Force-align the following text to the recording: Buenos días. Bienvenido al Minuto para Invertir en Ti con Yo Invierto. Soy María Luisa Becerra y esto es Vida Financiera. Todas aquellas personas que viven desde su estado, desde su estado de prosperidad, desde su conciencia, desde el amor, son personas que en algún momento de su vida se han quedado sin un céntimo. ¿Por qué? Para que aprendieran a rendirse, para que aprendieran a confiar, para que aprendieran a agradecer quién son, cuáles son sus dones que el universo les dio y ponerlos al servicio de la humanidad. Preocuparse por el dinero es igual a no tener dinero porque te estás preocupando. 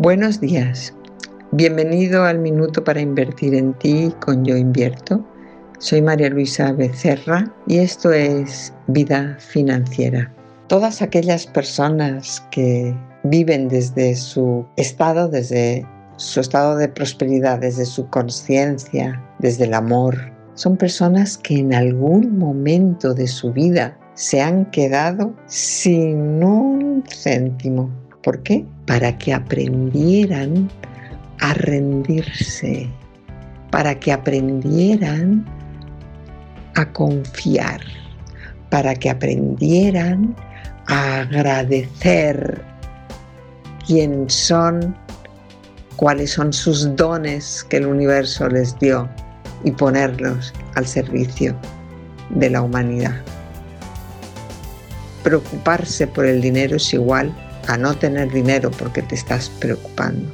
Buenos 0.00 0.40
días. 0.40 0.94
Bienvenido 1.50 2.22
al 2.22 2.38
Minuto 2.38 2.84
para 2.84 3.00
Invertir 3.00 3.52
en 3.52 3.74
Ti 3.80 4.14
con 4.20 4.44
Yo 4.44 4.56
Invierto. 4.56 5.26
Soy 5.80 6.02
María 6.02 6.30
Luisa 6.30 6.70
Becerra 6.70 7.52
y 7.66 7.78
esto 7.78 8.12
es 8.12 8.72
Vida 8.86 9.36
Financiera. 9.40 10.32
Todas 10.68 11.02
aquellas 11.02 11.48
personas 11.48 12.46
que 12.52 12.96
viven 13.24 13.66
desde 13.66 14.14
su 14.14 14.64
estado, 14.76 15.28
desde 15.28 15.84
su 16.14 16.38
estado 16.38 16.76
de 16.76 16.86
prosperidad, 16.86 17.58
desde 17.58 17.84
su 17.84 18.08
conciencia, 18.08 19.20
desde 19.40 19.64
el 19.64 19.74
amor, 19.74 20.16
son 20.54 20.76
personas 20.76 21.36
que 21.36 21.58
en 21.58 21.74
algún 21.74 22.38
momento 22.38 23.14
de 23.14 23.26
su 23.26 23.52
vida 23.52 23.98
se 24.14 24.40
han 24.40 24.66
quedado 24.70 25.34
sin 25.48 26.44
un 26.44 27.02
céntimo. 27.08 27.90
¿Por 28.22 28.42
qué? 28.42 28.64
Para 28.86 29.16
que 29.16 29.32
aprendieran 29.32 30.70
a 31.40 31.54
rendirse, 31.54 32.88
para 33.70 33.98
que 33.98 34.12
aprendieran 34.12 35.44
a 36.74 36.92
confiar, 36.92 37.80
para 38.70 38.94
que 38.94 39.10
aprendieran 39.10 40.34
a 40.88 41.20
agradecer 41.20 42.62
quién 43.86 44.28
son, 44.28 44.96
cuáles 45.96 46.32
son 46.32 46.52
sus 46.52 46.94
dones 46.96 47.64
que 47.68 47.78
el 47.78 47.86
universo 47.86 48.48
les 48.48 48.78
dio 48.78 49.08
y 49.64 49.70
ponerlos 49.70 50.52
al 50.74 50.86
servicio 50.86 51.56
de 52.30 52.50
la 52.50 52.62
humanidad. 52.62 53.16
Preocuparse 55.22 56.06
por 56.06 56.26
el 56.26 56.40
dinero 56.40 56.76
es 56.76 56.92
igual 56.94 57.34
a 57.66 57.76
no 57.76 57.94
tener 57.96 58.30
dinero 58.30 58.70
porque 58.70 59.02
te 59.02 59.14
estás 59.14 59.48
preocupando. 59.48 60.32